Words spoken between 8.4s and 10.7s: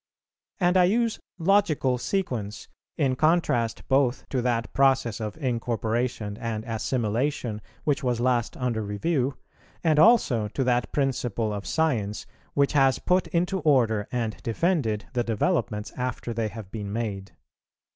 under review, and also to